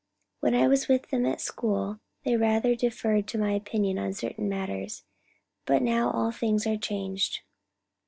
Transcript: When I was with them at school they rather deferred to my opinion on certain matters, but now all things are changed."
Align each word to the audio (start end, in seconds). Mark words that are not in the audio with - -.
When 0.39 0.55
I 0.55 0.67
was 0.67 0.87
with 0.87 1.09
them 1.11 1.27
at 1.27 1.39
school 1.41 1.99
they 2.23 2.35
rather 2.35 2.73
deferred 2.73 3.27
to 3.27 3.37
my 3.37 3.51
opinion 3.51 3.99
on 3.99 4.15
certain 4.15 4.49
matters, 4.49 5.03
but 5.67 5.83
now 5.83 6.09
all 6.09 6.31
things 6.31 6.65
are 6.65 6.75
changed." 6.75 7.41